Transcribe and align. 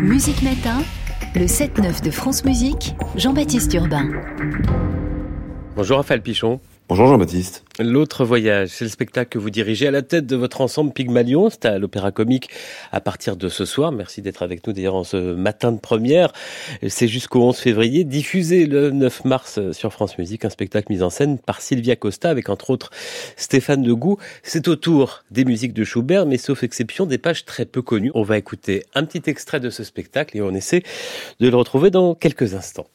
Musique 0.00 0.42
Matin, 0.42 0.78
le 1.34 1.44
7-9 1.44 2.02
de 2.02 2.10
France 2.10 2.44
Musique, 2.44 2.94
Jean-Baptiste 3.16 3.74
Urbain. 3.74 4.08
Bonjour 5.76 5.98
Raphaël 5.98 6.22
Pichon. 6.22 6.60
Bonjour 6.90 7.06
Jean-Baptiste. 7.06 7.62
L'autre 7.78 8.24
voyage, 8.24 8.70
c'est 8.70 8.84
le 8.84 8.90
spectacle 8.90 9.30
que 9.30 9.38
vous 9.38 9.50
dirigez 9.50 9.86
à 9.86 9.92
la 9.92 10.02
tête 10.02 10.26
de 10.26 10.34
votre 10.34 10.60
ensemble 10.60 10.92
Pygmalion. 10.92 11.48
C'est 11.48 11.66
à 11.66 11.78
l'Opéra 11.78 12.10
Comique 12.10 12.50
à 12.90 13.00
partir 13.00 13.36
de 13.36 13.48
ce 13.48 13.64
soir. 13.64 13.92
Merci 13.92 14.22
d'être 14.22 14.42
avec 14.42 14.66
nous 14.66 14.72
d'ailleurs 14.72 14.96
en 14.96 15.04
ce 15.04 15.16
matin 15.16 15.70
de 15.70 15.78
première. 15.78 16.32
C'est 16.88 17.06
jusqu'au 17.06 17.42
11 17.44 17.56
février, 17.56 18.02
diffusé 18.02 18.66
le 18.66 18.90
9 18.90 19.24
mars 19.24 19.60
sur 19.70 19.92
France 19.92 20.18
Musique, 20.18 20.44
un 20.44 20.50
spectacle 20.50 20.92
mis 20.92 21.04
en 21.04 21.10
scène 21.10 21.38
par 21.38 21.60
Sylvia 21.60 21.94
Costa 21.94 22.28
avec 22.28 22.48
entre 22.48 22.70
autres 22.70 22.90
Stéphane 23.36 23.84
Degout. 23.84 24.18
C'est 24.42 24.66
autour 24.66 25.22
des 25.30 25.44
musiques 25.44 25.74
de 25.74 25.84
Schubert, 25.84 26.26
mais 26.26 26.38
sauf 26.38 26.64
exception 26.64 27.06
des 27.06 27.18
pages 27.18 27.44
très 27.44 27.66
peu 27.66 27.82
connues. 27.82 28.10
On 28.16 28.24
va 28.24 28.36
écouter 28.36 28.82
un 28.96 29.04
petit 29.04 29.30
extrait 29.30 29.60
de 29.60 29.70
ce 29.70 29.84
spectacle 29.84 30.36
et 30.36 30.42
on 30.42 30.52
essaie 30.52 30.82
de 31.38 31.48
le 31.48 31.56
retrouver 31.56 31.90
dans 31.90 32.16
quelques 32.16 32.54
instants. 32.54 32.88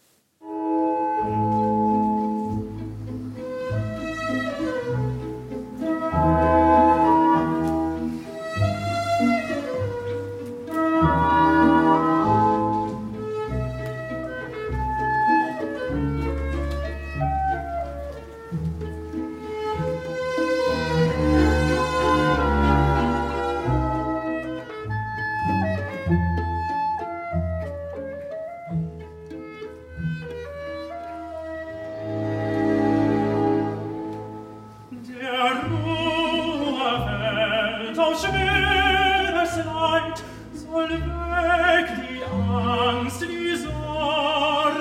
schweres 38.17 39.55
Leid 39.57 40.17
soll 40.53 40.89
weg 40.89 41.87
die 41.97 42.23
Angst, 42.23 43.19
soll 43.19 44.77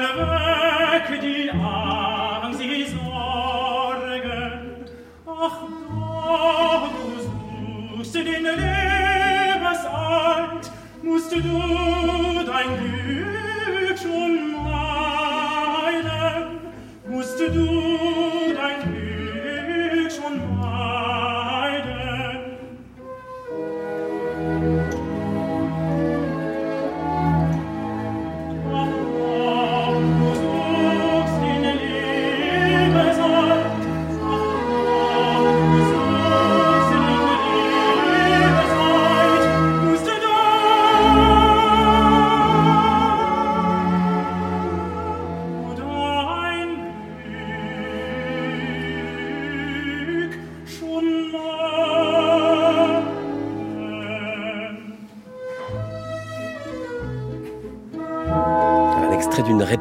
weg 0.00 1.06
die 1.20 1.50
Angst. 1.50 2.62
Ach, 5.26 5.58
doch, 5.90 6.84
du 6.92 7.06
suchst 7.98 8.14
den 8.14 8.44
Lebensalt, 8.44 9.84
musst 11.02 11.30
du 11.32 11.38
dein 12.46 12.70
Glück 12.78 12.91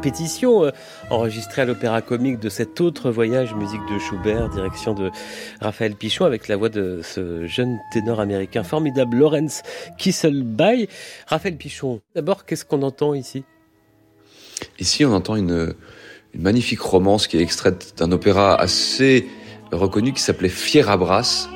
répétition 0.01 0.66
euh, 0.66 0.72
enregistrée 1.12 1.62
à 1.62 1.66
l'Opéra 1.66 2.01
Comique 2.01 2.39
de 2.39 2.50
cet 2.50 2.81
autre 2.81 3.12
voyage 3.12 3.53
musique 3.53 3.81
de 3.88 4.00
Schubert, 4.00 4.50
direction 4.50 4.95
de 4.95 5.12
Raphaël 5.62 5.94
Pichon, 5.94 6.25
avec 6.25 6.47
la 6.47 6.56
voix 6.56 6.69
de 6.69 7.01
ce 7.03 7.45
jeune 7.45 7.78
ténor 7.94 8.19
américain 8.19 8.63
formidable, 8.63 9.19
Lawrence 9.19 9.61
Kisselby. 10.00 10.88
Raphaël 11.28 11.56
Pichon, 11.56 12.01
d'abord, 12.16 12.45
qu'est-ce 12.45 12.66
qu'on 12.66 12.81
entend 12.81 13.13
ici? 13.13 13.44
Ici, 14.79 15.06
on 15.06 15.13
entend 15.13 15.35
une, 15.35 15.75
magnifique 16.34 16.81
romance 16.81 17.28
qui 17.28 17.38
est 17.38 17.41
extraite 17.41 17.94
d'un 17.97 18.11
opéra 18.11 18.59
assez 18.59 19.28
reconnu 19.72 20.13
qui 20.13 20.22
s'appelait 20.23 20.50
Fierabras 20.50 21.47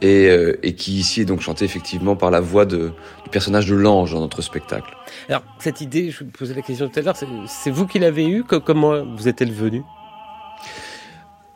et, 0.00 0.28
euh, 0.28 0.58
et, 0.62 0.74
qui 0.74 0.98
ici 0.98 1.22
est 1.22 1.24
donc 1.24 1.40
chanté 1.40 1.64
effectivement 1.64 2.16
par 2.16 2.30
la 2.30 2.40
voix 2.40 2.64
de, 2.66 2.92
du 3.24 3.30
personnage 3.30 3.66
de 3.66 3.74
l'ange 3.74 4.12
dans 4.12 4.20
notre 4.20 4.42
spectacle. 4.42 4.96
Alors 5.28 5.42
cette 5.58 5.80
idée, 5.80 6.10
je 6.10 6.24
vous 6.24 6.30
posais 6.30 6.54
la 6.54 6.62
question 6.62 6.88
tout 6.88 6.98
à 6.98 7.02
l'heure, 7.02 7.16
c'est 7.46 7.70
vous 7.70 7.86
qui 7.86 7.98
l'avez 7.98 8.26
eue? 8.26 8.44
Comment 8.44 9.04
vous 9.04 9.28
est-elle 9.28 9.52
venue? 9.52 9.82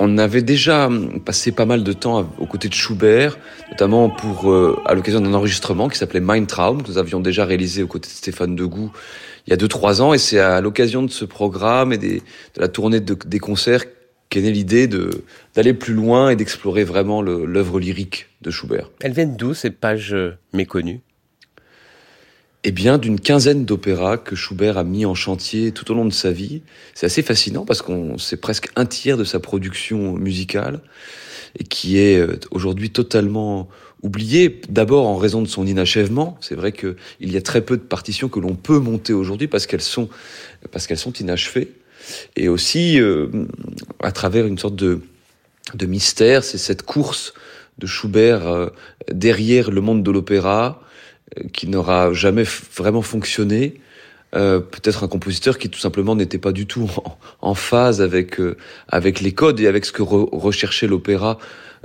On 0.03 0.17
avait 0.17 0.41
déjà 0.41 0.89
passé 1.27 1.53
pas 1.53 1.67
mal 1.67 1.85
de 1.85 1.93
temps 1.93 2.27
aux 2.39 2.47
côtés 2.47 2.69
de 2.69 2.75
Schubert, 2.75 3.37
notamment 3.71 4.09
pour 4.09 4.51
euh, 4.51 4.81
à 4.87 4.95
l'occasion 4.95 5.21
d'un 5.21 5.35
enregistrement 5.35 5.91
qui 5.91 5.99
s'appelait 5.99 6.21
Mein 6.21 6.47
Traum, 6.47 6.83
que 6.83 6.89
nous 6.89 6.97
avions 6.97 7.21
déjà 7.21 7.45
réalisé 7.45 7.83
aux 7.83 7.87
côtés 7.87 8.09
de 8.09 8.15
Stéphane 8.15 8.57
Degout 8.57 8.91
il 9.47 9.51
y 9.51 9.53
a 9.55 9.57
deux 9.57 9.69
trois 9.69 10.01
ans, 10.01 10.15
et 10.15 10.19
c'est 10.19 10.39
à 10.39 10.61
l'occasion 10.61 11.03
de 11.03 11.11
ce 11.11 11.25
programme 11.25 11.93
et 11.93 11.99
des, 11.99 12.19
de 12.55 12.61
la 12.61 12.69
tournée 12.69 13.01
de, 13.01 13.17
des 13.27 13.39
concerts 13.39 13.85
qu'est 14.31 14.41
née 14.41 14.53
l'idée 14.53 14.87
de 14.87 15.25
d'aller 15.55 15.75
plus 15.75 15.93
loin 15.93 16.31
et 16.31 16.37
d'explorer 16.37 16.85
vraiment 16.85 17.21
l'œuvre 17.21 17.81
lyrique 17.81 18.29
de 18.41 18.51
Schubert. 18.51 18.89
Elles 19.01 19.13
viennent 19.13 19.37
d'où 19.37 19.53
ces 19.53 19.71
pages 19.71 20.15
euh, 20.15 20.39
méconnues? 20.55 21.01
Eh 22.63 22.73
bien, 22.73 22.99
d'une 22.99 23.19
quinzaine 23.19 23.65
d'opéras 23.65 24.19
que 24.19 24.37
Schubert 24.37 24.77
a 24.77 24.85
mis 24.85 25.07
en 25.07 25.15
chantier 25.15 25.73
tout 25.73 25.91
au 25.91 25.95
long 25.95 26.05
de 26.05 26.13
sa 26.13 26.31
vie. 26.31 26.61
C'est 26.95 27.07
assez 27.07 27.23
fascinant 27.23 27.65
parce 27.65 27.81
qu'on 27.81 28.19
c'est 28.19 28.37
presque 28.37 28.69
un 28.77 28.85
tiers 28.85 29.17
de 29.17 29.25
sa 29.25 29.41
production 29.41 30.13
musicale 30.13 30.81
et 31.59 31.65
qui 31.65 31.99
est 31.99 32.19
euh, 32.19 32.39
aujourd'hui 32.51 32.91
totalement 32.91 33.69
oublié. 34.03 34.61
D'abord 34.69 35.07
en 35.07 35.17
raison 35.17 35.43
de 35.43 35.49
son 35.49 35.67
inachèvement. 35.67 36.39
C'est 36.41 36.55
vrai 36.55 36.73
qu'il 36.73 36.95
y 37.21 37.37
a 37.37 37.43
très 37.43 37.63
peu 37.63 37.77
de 37.77 37.83
partitions 37.83 38.29
que 38.29 38.39
l'on 38.39 38.55
peut 38.55 38.79
monter 38.79 39.13
aujourd'hui 39.13 39.49
parce 39.49 39.67
qu'elles 39.67 39.81
sont 39.81 40.09
parce 40.71 40.87
qu'elles 40.87 40.99
sont 40.99 41.15
inachevées 41.15 41.73
et 42.37 42.49
aussi 42.49 43.01
euh, 43.01 43.29
à 44.03 44.13
travers 44.13 44.47
une 44.47 44.59
sorte 44.59 44.77
de 44.77 45.01
de 45.75 45.87
mystère. 45.87 46.43
C'est 46.43 46.59
cette 46.59 46.83
course 46.83 47.33
de 47.79 47.87
Schubert 47.87 48.47
euh, 48.47 48.69
derrière 49.11 49.71
le 49.71 49.81
monde 49.81 50.03
de 50.03 50.11
l'opéra 50.11 50.83
qui 51.53 51.69
n'aura 51.69 52.13
jamais 52.13 52.45
vraiment 52.75 53.03
fonctionné. 53.03 53.81
Euh, 54.35 54.61
peut-être 54.61 55.03
un 55.03 55.09
compositeur 55.09 55.59
qui 55.59 55.69
tout 55.69 55.81
simplement 55.81 56.15
n'était 56.15 56.39
pas 56.39 56.53
du 56.53 56.67
tout 56.67 56.89
en, 57.41 57.55
phase 57.55 58.01
avec 58.01 58.39
euh, 58.39 58.57
avec 58.89 59.21
les 59.21 59.33
codes 59.33 59.59
et 59.59 59.67
avec 59.67 59.85
ce 59.85 59.91
que 59.91 60.03
recherchait 60.03 60.87
l'opéra 60.87 61.39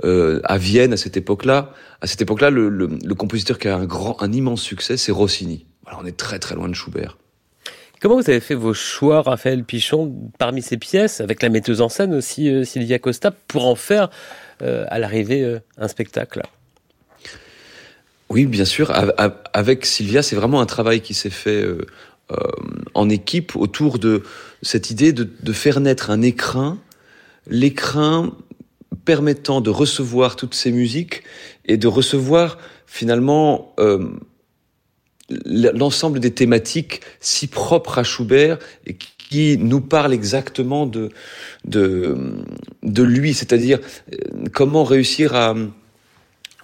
euh, 0.04 0.40
à 0.44 0.56
Vienne 0.56 0.92
à 0.92 0.96
cette 0.96 1.16
époque-là. 1.16 1.72
À 2.00 2.06
cette 2.06 2.22
époque-là, 2.22 2.50
le, 2.50 2.68
le, 2.68 2.88
le, 3.04 3.14
compositeur 3.14 3.58
qui 3.58 3.66
a 3.66 3.76
un 3.76 3.84
grand, 3.84 4.22
un 4.22 4.32
immense 4.32 4.62
succès, 4.62 4.96
c'est 4.96 5.10
Rossini. 5.10 5.66
Voilà, 5.82 5.98
on 6.00 6.06
est 6.06 6.16
très 6.16 6.38
très 6.38 6.54
loin 6.54 6.68
de 6.68 6.74
Schubert. 6.74 7.16
Comment 8.00 8.16
vous 8.16 8.30
avez 8.30 8.40
fait 8.40 8.54
vos 8.54 8.74
choix, 8.74 9.22
Raphaël 9.22 9.64
Pichon, 9.64 10.14
parmi 10.38 10.62
ces 10.62 10.76
pièces, 10.76 11.20
avec 11.20 11.42
la 11.42 11.48
metteuse 11.48 11.80
en 11.80 11.88
scène 11.88 12.14
aussi, 12.14 12.48
euh, 12.48 12.64
Sylvia 12.64 12.98
Costa, 12.98 13.30
pour 13.30 13.66
en 13.66 13.74
faire 13.74 14.10
à 14.60 14.98
l'arrivée 14.98 15.58
un 15.76 15.86
spectacle? 15.86 16.40
Oui, 18.28 18.46
bien 18.46 18.64
sûr. 18.64 18.92
Avec 19.52 19.86
Sylvia, 19.86 20.22
c'est 20.22 20.36
vraiment 20.36 20.60
un 20.60 20.66
travail 20.66 21.00
qui 21.00 21.14
s'est 21.14 21.30
fait 21.30 21.62
euh, 21.62 21.86
euh, 22.32 22.36
en 22.94 23.08
équipe 23.08 23.54
autour 23.54 23.98
de 23.98 24.22
cette 24.62 24.90
idée 24.90 25.12
de, 25.12 25.28
de 25.40 25.52
faire 25.52 25.78
naître 25.80 26.10
un 26.10 26.22
écrin, 26.22 26.78
l'écrin 27.46 28.32
permettant 29.04 29.60
de 29.60 29.70
recevoir 29.70 30.34
toutes 30.34 30.54
ces 30.54 30.72
musiques 30.72 31.22
et 31.66 31.76
de 31.76 31.86
recevoir 31.86 32.58
finalement 32.86 33.74
euh, 33.78 34.08
l'ensemble 35.28 36.20
des 36.20 36.32
thématiques 36.32 37.00
si 37.20 37.46
propres 37.46 37.98
à 37.98 38.04
Schubert 38.04 38.58
et 38.86 38.94
qui 38.94 39.58
nous 39.58 39.80
parlent 39.80 40.12
exactement 40.12 40.86
de 40.86 41.10
de, 41.64 42.16
de 42.82 43.02
lui, 43.02 43.34
c'est-à-dire 43.34 43.80
euh, 44.12 44.16
comment 44.52 44.84
réussir 44.84 45.34
à 45.34 45.54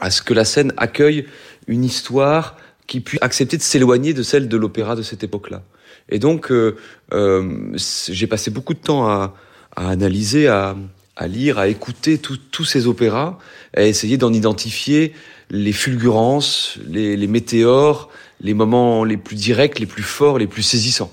à 0.01 0.11
ce 0.11 0.23
que 0.23 0.35
la 0.35 0.45
scène 0.45 0.73
accueille 0.77 1.27
une 1.67 1.85
histoire 1.85 2.57
qui 2.87 3.01
puisse 3.01 3.23
accepter 3.23 3.57
de 3.57 3.63
s'éloigner 3.63 4.15
de 4.15 4.23
celle 4.23 4.49
de 4.49 4.57
l'opéra 4.57 4.97
de 4.97 5.03
cette 5.03 5.23
époque-là. 5.23 5.63
Et 6.09 6.19
donc, 6.19 6.51
euh, 6.51 6.77
euh, 7.13 7.77
j'ai 8.09 8.27
passé 8.27 8.51
beaucoup 8.51 8.75
de 8.75 8.81
temps 8.81 9.07
à, 9.09 9.35
à 9.77 9.89
analyser, 9.89 10.49
à, 10.49 10.77
à 11.17 11.29
lire, 11.29 11.59
à 11.59 11.69
écouter 11.69 12.19
tous 12.19 12.65
ces 12.65 12.87
opéras, 12.87 13.39
à 13.77 13.83
essayer 13.83 14.17
d'en 14.17 14.33
identifier 14.33 15.15
les 15.53 15.73
fulgurances, 15.73 16.79
les, 16.89 17.17
les 17.17 17.27
météores, 17.27 18.09
les 18.41 18.55
moments 18.55 19.05
les 19.05 19.19
plus 19.19 19.37
directs, 19.37 19.79
les 19.79 19.87
plus 19.87 20.03
forts, 20.03 20.39
les 20.39 20.47
plus 20.47 20.63
saisissants. 20.63 21.13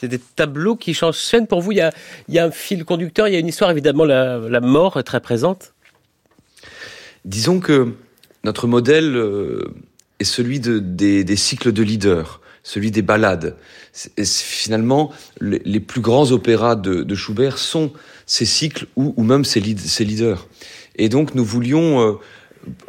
C'est 0.00 0.08
des 0.08 0.18
tableaux 0.18 0.76
qui 0.76 0.94
changent 0.94 1.18
scène. 1.18 1.46
Pour 1.46 1.60
vous, 1.60 1.72
il 1.72 1.78
y 1.78 1.82
a, 1.82 1.92
il 2.28 2.34
y 2.34 2.38
a 2.38 2.46
un 2.46 2.50
fil 2.50 2.86
conducteur, 2.86 3.28
il 3.28 3.34
y 3.34 3.36
a 3.36 3.38
une 3.38 3.48
histoire, 3.48 3.70
évidemment, 3.70 4.06
la, 4.06 4.38
la 4.38 4.60
mort 4.60 4.98
est 4.98 5.02
très 5.02 5.20
présente. 5.20 5.74
Disons 7.26 7.60
que 7.60 7.92
notre 8.42 8.66
modèle 8.66 9.14
euh, 9.14 9.74
est 10.18 10.24
celui 10.24 10.58
de, 10.58 10.78
des, 10.78 11.22
des, 11.22 11.36
cycles 11.36 11.72
de 11.72 11.82
leaders, 11.82 12.40
celui 12.62 12.90
des 12.90 13.02
ballades. 13.02 13.56
finalement, 14.16 15.12
les, 15.42 15.60
les, 15.66 15.80
plus 15.80 16.00
grands 16.00 16.32
opéras 16.32 16.76
de, 16.76 17.02
de, 17.02 17.14
Schubert 17.14 17.58
sont 17.58 17.92
ces 18.24 18.46
cycles 18.46 18.86
ou, 18.96 19.12
ou 19.18 19.22
même 19.22 19.44
ces, 19.44 19.62
ces, 19.76 20.06
leaders. 20.06 20.48
Et 20.96 21.10
donc, 21.10 21.34
nous 21.34 21.44
voulions 21.44 22.00
euh, 22.00 22.14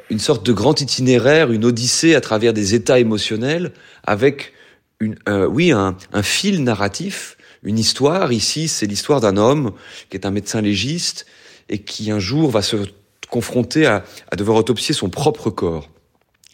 une 0.09 0.19
sorte 0.19 0.45
de 0.45 0.53
grand 0.53 0.79
itinéraire, 0.81 1.51
une 1.51 1.65
odyssée 1.65 2.15
à 2.15 2.21
travers 2.21 2.53
des 2.53 2.75
états 2.75 2.99
émotionnels, 2.99 3.71
avec 4.03 4.53
une, 4.99 5.15
euh, 5.27 5.45
oui, 5.45 5.71
un, 5.71 5.95
fil 6.21 6.63
narratif, 6.63 7.37
une 7.63 7.79
histoire. 7.79 8.31
Ici, 8.31 8.67
c'est 8.67 8.85
l'histoire 8.85 9.21
d'un 9.21 9.37
homme 9.37 9.71
qui 10.09 10.17
est 10.17 10.25
un 10.25 10.31
médecin 10.31 10.61
légiste 10.61 11.25
et 11.69 11.79
qui 11.79 12.11
un 12.11 12.19
jour 12.19 12.51
va 12.51 12.61
se 12.61 12.77
confronter 13.29 13.85
à, 13.85 14.03
devoir 14.37 14.57
autopsier 14.57 14.93
son 14.93 15.09
propre 15.09 15.49
corps. 15.49 15.89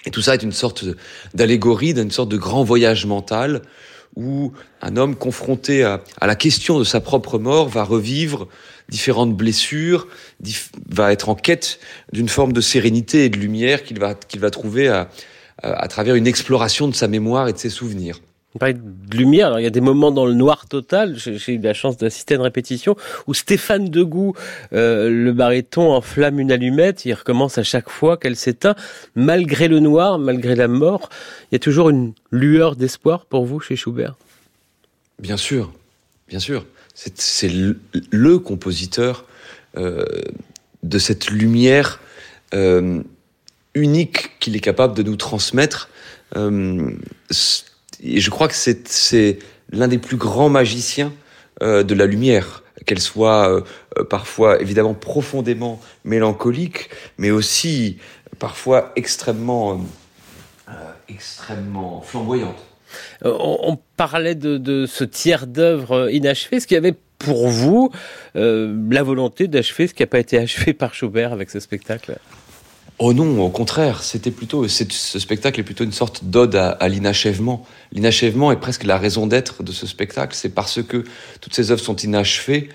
Et 0.05 0.11
tout 0.11 0.21
ça 0.21 0.35
est 0.35 0.43
une 0.43 0.51
sorte 0.53 0.85
d'allégorie, 1.33 1.93
d'une 1.93 2.11
sorte 2.11 2.29
de 2.29 2.37
grand 2.37 2.63
voyage 2.63 3.05
mental 3.05 3.61
où 4.15 4.51
un 4.81 4.97
homme 4.97 5.15
confronté 5.15 5.83
à, 5.83 6.01
la 6.21 6.35
question 6.35 6.79
de 6.79 6.83
sa 6.83 7.01
propre 7.01 7.37
mort 7.37 7.67
va 7.67 7.83
revivre 7.83 8.47
différentes 8.89 9.35
blessures, 9.35 10.07
va 10.89 11.11
être 11.11 11.29
en 11.29 11.35
quête 11.35 11.79
d'une 12.13 12.29
forme 12.29 12.53
de 12.53 12.61
sérénité 12.61 13.25
et 13.25 13.29
de 13.29 13.37
lumière 13.37 13.83
qu'il 13.83 13.99
va, 13.99 14.13
qu'il 14.13 14.39
va 14.39 14.49
trouver 14.49 14.87
à, 14.87 15.09
à, 15.61 15.87
travers 15.87 16.15
une 16.15 16.27
exploration 16.27 16.87
de 16.87 16.95
sa 16.95 17.07
mémoire 17.07 17.47
et 17.47 17.53
de 17.53 17.57
ses 17.57 17.69
souvenirs. 17.69 18.19
On 18.55 18.59
parlait 18.59 18.75
de 18.75 19.17
lumière. 19.17 19.47
Alors, 19.47 19.59
il 19.59 19.63
y 19.63 19.67
a 19.67 19.71
des 19.71 19.81
moments 19.81 20.11
dans 20.11 20.25
le 20.25 20.33
noir 20.33 20.67
total. 20.67 21.15
J'ai 21.17 21.53
eu 21.53 21.59
la 21.59 21.73
chance 21.73 21.97
d'assister 21.97 22.33
à 22.33 22.37
une 22.37 22.43
répétition 22.43 22.95
où 23.27 23.33
Stéphane 23.33 23.89
Degout, 23.89 24.35
euh, 24.73 25.09
le 25.09 25.31
baryton, 25.31 25.91
enflamme 25.91 26.39
une 26.39 26.51
allumette. 26.51 27.05
Il 27.05 27.13
recommence 27.13 27.57
à 27.57 27.63
chaque 27.63 27.89
fois 27.89 28.17
qu'elle 28.17 28.35
s'éteint. 28.35 28.75
Malgré 29.15 29.67
le 29.67 29.79
noir, 29.79 30.17
malgré 30.17 30.55
la 30.55 30.67
mort, 30.67 31.09
il 31.43 31.55
y 31.55 31.57
a 31.57 31.59
toujours 31.59 31.89
une 31.89 32.13
lueur 32.31 32.75
d'espoir 32.75 33.25
pour 33.25 33.45
vous 33.45 33.59
chez 33.59 33.75
Schubert? 33.75 34.15
Bien 35.19 35.37
sûr, 35.37 35.71
bien 36.27 36.39
sûr. 36.39 36.65
C'est 36.97 37.49
le, 37.49 37.79
le, 38.09 38.39
compositeur 38.39 39.25
euh, 39.77 40.03
de 40.81 40.97
cette 40.97 41.29
lumière 41.29 41.99
euh, 42.55 43.03
unique 43.75 44.39
qu'il 44.39 44.55
est 44.55 44.61
capable 44.61 44.95
de 44.95 45.03
nous 45.03 45.15
transmettre. 45.15 45.89
Euh, 46.35 46.91
et 48.01 48.19
je 48.19 48.29
crois 48.29 48.47
que 48.47 48.55
c'est 48.55 49.39
l'un 49.71 49.87
des 49.87 49.99
plus 49.99 50.17
grands 50.17 50.49
magiciens 50.49 51.13
euh, 51.61 51.83
de 51.83 51.93
la 51.93 52.05
lumière, 52.05 52.63
qu'elle 52.85 52.99
soit 52.99 53.49
euh, 53.49 54.03
parfois 54.03 54.61
évidemment 54.61 54.93
profondément 54.93 55.79
mélancolique, 56.03 56.89
mais 57.17 57.31
aussi 57.31 57.97
parfois 58.39 58.91
extrêmement, 58.95 59.81
euh, 60.69 60.71
extrêmement 61.09 62.01
flamboyante. 62.01 62.66
On, 63.23 63.57
on 63.63 63.77
parlait 63.97 64.35
de, 64.35 64.85
ce 64.85 65.03
tiers 65.03 65.47
d'œuvre 65.47 66.09
inachevé. 66.11 66.57
Est-ce 66.57 66.67
qu'il 66.67 66.75
y 66.75 66.77
avait 66.77 66.95
pour 67.19 67.47
vous 67.47 67.91
la 68.35 69.03
volonté 69.03 69.47
d'achever 69.47 69.87
ce 69.87 69.93
qui 69.93 70.03
n'a 70.03 70.07
pas 70.07 70.19
été 70.19 70.37
achevé 70.37 70.73
par 70.73 70.93
Schubert 70.93 71.33
avec 71.33 71.49
ce 71.49 71.59
spectacle? 71.59 72.17
Oh 72.99 73.13
non, 73.13 73.39
au 73.43 73.49
contraire, 73.49 74.01
c'était 74.01 74.31
plutôt 74.31 74.67
ce 74.67 75.19
spectacle 75.19 75.59
est 75.59 75.63
plutôt 75.63 75.83
une 75.83 75.91
sorte 75.91 76.23
d'ode 76.23 76.55
à, 76.55 76.87
l'inachèvement. 76.87 77.63
L'inachèvement 77.91 78.51
est 78.51 78.59
presque 78.59 78.85
la 78.85 78.97
raison 78.97 79.27
d'être 79.27 79.61
de 79.61 79.71
ce 79.71 79.85
spectacle. 79.85 80.35
C'est 80.35 80.49
parce 80.49 80.81
que 80.81 81.03
toutes 81.39 81.53
ces 81.53 81.69
œuvres 81.69 81.83
sont 81.83 81.95
inachevées 81.95 82.69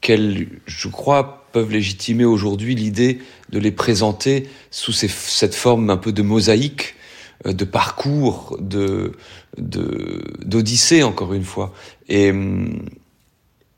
qu'elles, 0.00 0.46
je 0.66 0.88
crois, 0.88 1.48
peuvent 1.50 1.72
légitimer 1.72 2.24
aujourd'hui 2.24 2.76
l'idée 2.76 3.18
de 3.50 3.58
les 3.58 3.72
présenter 3.72 4.48
sous 4.70 4.92
cette 4.92 5.54
forme 5.56 5.90
un 5.90 5.96
peu 5.96 6.12
de 6.12 6.22
mosaïque, 6.22 6.94
euh, 6.94 7.05
de 7.44 7.64
parcours, 7.64 8.56
de 8.60 9.12
d'odyssée 9.58 11.02
encore 11.02 11.34
une 11.34 11.44
fois. 11.44 11.72
Et, 12.08 12.32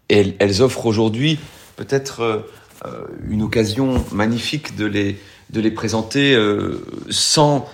et 0.09 0.37
elles, 0.39 0.63
offrent 0.63 0.87
aujourd'hui 0.87 1.39
peut-être 1.77 2.45
euh, 2.85 3.05
une 3.29 3.43
occasion 3.43 4.05
magnifique 4.13 4.77
de 4.77 4.87
les 4.87 5.19
de 5.51 5.61
les 5.61 5.71
présenter 5.71 6.35
euh, 6.35 6.85
sans 7.11 7.69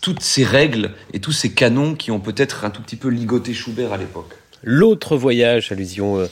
toutes 0.00 0.22
ces 0.22 0.44
règles 0.44 0.92
et 1.12 1.20
tous 1.20 1.32
ces 1.32 1.52
canons 1.52 1.94
qui 1.94 2.10
ont 2.10 2.20
peut-être 2.20 2.64
un 2.64 2.70
tout 2.70 2.82
petit 2.82 2.96
peu 2.96 3.08
ligoté 3.08 3.54
Schubert 3.54 3.92
à 3.92 3.96
l'époque. 3.96 4.34
L'autre 4.62 5.16
voyage, 5.16 5.72
allusion 5.72 6.18
euh, 6.18 6.26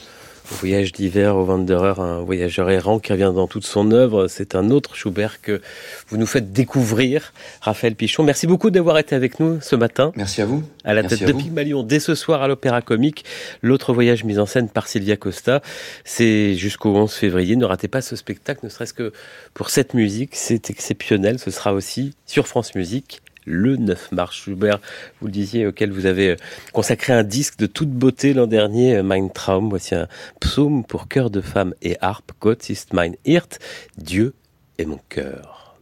voyage 0.55 0.91
d'hiver 0.91 1.35
au 1.35 1.45
Wanderer, 1.45 1.99
un 1.99 2.21
voyageur 2.21 2.69
errant 2.69 2.99
qui 2.99 3.11
revient 3.11 3.31
dans 3.35 3.47
toute 3.47 3.65
son 3.65 3.91
œuvre, 3.91 4.27
c'est 4.27 4.55
un 4.55 4.69
autre 4.69 4.95
Schubert 4.95 5.41
que 5.41 5.61
vous 6.07 6.17
nous 6.17 6.25
faites 6.25 6.51
découvrir, 6.51 7.33
Raphaël 7.61 7.95
Pichon. 7.95 8.23
Merci 8.23 8.47
beaucoup 8.47 8.69
d'avoir 8.69 8.97
été 8.97 9.15
avec 9.15 9.39
nous 9.39 9.59
ce 9.61 9.75
matin. 9.75 10.11
Merci 10.15 10.41
à 10.41 10.45
vous. 10.45 10.63
À 10.83 10.93
la 10.93 11.01
Merci 11.01 11.19
tête 11.19 11.27
de 11.27 11.33
Pygmalion 11.33 11.83
dès 11.83 11.99
ce 11.99 12.15
soir 12.15 12.41
à 12.41 12.47
l'Opéra 12.47 12.81
Comique. 12.81 13.25
L'autre 13.61 13.93
voyage 13.93 14.23
mis 14.23 14.39
en 14.39 14.45
scène 14.45 14.69
par 14.69 14.87
Sylvia 14.87 15.17
Costa. 15.17 15.61
C'est 16.05 16.55
jusqu'au 16.55 16.95
11 16.95 17.11
février. 17.11 17.55
Ne 17.55 17.65
ratez 17.65 17.87
pas 17.87 18.01
ce 18.01 18.15
spectacle, 18.15 18.61
ne 18.63 18.69
serait-ce 18.69 18.93
que 18.93 19.11
pour 19.53 19.69
cette 19.69 19.93
musique. 19.93 20.31
C'est 20.33 20.69
exceptionnel. 20.69 21.39
Ce 21.39 21.51
sera 21.51 21.73
aussi 21.73 22.13
sur 22.25 22.47
France 22.47 22.75
Musique 22.75 23.21
le 23.47 23.77
9 23.77 24.11
mars. 24.11 24.35
Schubert, 24.35 24.79
vous 25.19 25.27
le 25.27 25.31
disiez, 25.31 25.65
auquel 25.65 25.91
vous 25.91 26.05
avez 26.05 26.31
euh, 26.31 26.35
consacré 26.73 27.13
un 27.13 27.23
disque 27.23 27.57
de 27.57 27.65
toute 27.65 27.89
beauté 27.89 28.33
l'an 28.33 28.47
dernier, 28.47 28.97
euh, 28.97 29.03
Mein 29.03 29.29
Traum. 29.29 29.69
Voici 29.69 29.95
un 29.95 30.07
psaume 30.39 30.83
pour 30.83 31.07
cœur 31.07 31.31
de 31.31 31.41
femme 31.41 31.73
et 31.81 31.97
harpe. 32.01 32.31
Gott 32.39 32.69
ist 32.69 32.93
mein 32.93 33.15
Hirt. 33.25 33.59
Dieu 33.97 34.33
est 34.77 34.85
mon 34.85 34.99
cœur. 35.09 35.77